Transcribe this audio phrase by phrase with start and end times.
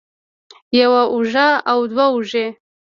[0.79, 2.45] يوه اوږه او دوه اوږې